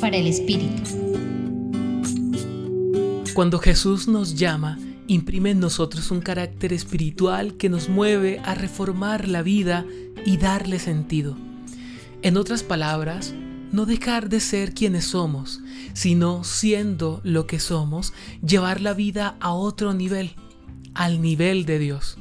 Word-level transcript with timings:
Para 0.00 0.16
el 0.16 0.26
Espíritu. 0.26 0.82
Cuando 3.34 3.60
Jesús 3.60 4.08
nos 4.08 4.34
llama, 4.34 4.80
imprime 5.06 5.50
en 5.50 5.60
nosotros 5.60 6.10
un 6.10 6.20
carácter 6.20 6.72
espiritual 6.72 7.56
que 7.56 7.68
nos 7.68 7.88
mueve 7.88 8.40
a 8.40 8.56
reformar 8.56 9.28
la 9.28 9.42
vida 9.42 9.84
y 10.26 10.38
darle 10.38 10.80
sentido. 10.80 11.36
En 12.22 12.36
otras 12.36 12.64
palabras, 12.64 13.32
no 13.70 13.86
dejar 13.86 14.28
de 14.28 14.40
ser 14.40 14.74
quienes 14.74 15.04
somos, 15.04 15.60
sino 15.92 16.42
siendo 16.42 17.20
lo 17.22 17.46
que 17.46 17.60
somos, 17.60 18.12
llevar 18.44 18.80
la 18.80 18.92
vida 18.92 19.36
a 19.38 19.52
otro 19.52 19.94
nivel, 19.94 20.32
al 20.94 21.22
nivel 21.22 21.64
de 21.64 21.78
Dios. 21.78 22.18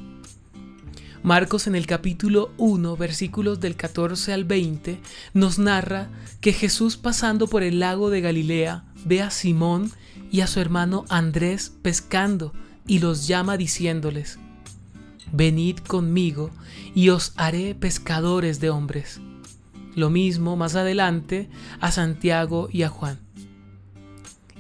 Marcos 1.24 1.68
en 1.68 1.76
el 1.76 1.88
capítulo 1.88 2.52
1, 2.58 2.98
versículos 2.98 3.62
del 3.62 3.78
14 3.78 4.34
al 4.34 4.44
20, 4.44 5.00
nos 5.34 5.58
narra 5.58 6.10
que 6.42 6.52
Jesús 6.52 6.98
pasando 6.98 7.48
por 7.48 7.64
el 7.64 7.80
lago 7.80 8.10
de 8.10 8.20
Galilea 8.20 8.84
ve 9.06 9.22
a 9.22 9.32
Simón 9.32 9.90
y 10.32 10.42
a 10.42 10.48
su 10.48 10.60
hermano 10.60 11.06
Andrés 11.08 11.72
pescando 11.82 12.52
y 12.88 13.00
los 13.00 13.26
llama 13.26 13.56
diciéndoles, 13.56 14.38
Venid 15.32 15.78
conmigo 15.78 16.52
y 16.94 17.08
os 17.08 17.32
haré 17.38 17.74
pescadores 17.74 18.60
de 18.60 18.70
hombres. 18.70 19.22
Lo 19.96 20.10
mismo 20.10 20.58
más 20.58 20.76
adelante 20.76 21.50
a 21.80 21.94
Santiago 21.94 22.68
y 22.70 22.84
a 22.84 22.90
Juan. 22.90 23.18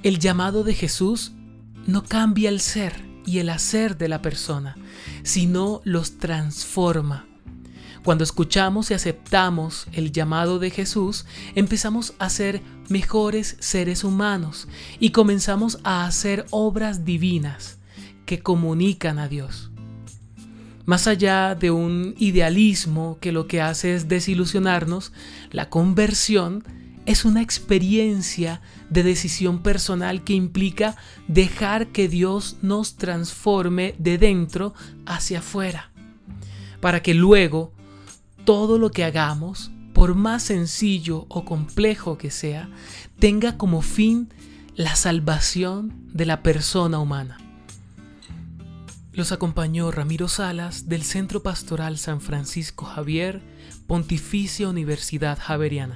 El 0.02 0.18
llamado 0.18 0.63
de 0.63 0.73
Jesús 0.73 1.34
no 1.88 2.05
cambia 2.05 2.48
el 2.48 2.62
ser 2.62 3.12
y 3.26 3.40
el 3.40 3.50
hacer 3.50 3.98
de 3.98 4.09
la 4.09 4.22
persona, 4.22 4.76
sino 5.23 5.82
los 5.84 6.18
transforma. 6.18 7.26
Cuando 8.04 8.26
escuchamos 8.26 8.91
y 8.91 8.94
aceptamos 8.94 9.88
el 9.94 10.12
llamado 10.12 10.59
de 10.59 10.70
Jesús, 10.70 11.26
empezamos 11.55 12.13
a 12.20 12.30
ser 12.30 12.62
mejores 12.90 13.55
seres 13.60 14.04
humanos 14.04 14.68
y 14.99 15.12
comenzamos 15.12 15.79
a 15.84 16.05
hacer 16.05 16.46
obras 16.49 17.05
divinas 17.05 17.77
que 18.26 18.40
comunican 18.41 19.20
a 19.20 19.29
Dios. 19.29 19.71
Más 20.85 21.07
allá 21.07 21.55
de 21.55 21.71
un 21.71 22.13
idealismo 22.18 23.18
que 23.21 23.32
lo 23.32 23.48
que 23.48 23.62
hace 23.62 23.96
es 23.96 24.10
desilusionarnos, 24.10 25.13
la 25.51 25.70
conversión 25.70 26.66
es 27.05 27.26
una 27.26 27.41
experiencia 27.41 28.62
de 28.90 29.04
decisión 29.04 29.62
personal 29.62 30.23
que 30.23 30.34
implica 30.34 30.96
dejar 31.27 31.87
que 31.87 32.07
Dios 32.07 32.57
nos 32.62 32.95
transforme 32.95 33.95
de 33.98 34.18
dentro 34.18 34.73
hacia 35.05 35.40
afuera, 35.40 35.91
para 36.79 37.01
que 37.01 37.13
luego 37.13 37.73
todo 38.45 38.77
lo 38.77 38.91
que 38.91 39.04
hagamos, 39.04 39.71
por 39.93 40.15
más 40.15 40.43
sencillo 40.43 41.26
o 41.29 41.45
complejo 41.45 42.18
que 42.18 42.32
sea, 42.32 42.70
tenga 43.20 43.57
como 43.57 43.82
fin 43.82 44.29
la 44.76 44.95
salvación 44.95 45.93
de 46.13 46.26
la 46.26 46.41
persona 46.41 46.99
humana. 46.99 47.38
Los 49.12 49.32
acompañó 49.32 49.91
Ramiro 49.91 50.27
Salas 50.27 50.90
del 50.90 51.04
Centro 51.04 51.43
Pastoral 51.43 51.99
San 51.99 52.20
Francisco 52.20 52.85
Javier, 52.85 53.41
Pontificia 53.85 54.67
Universidad 54.67 55.38
Javeriana. 55.40 55.95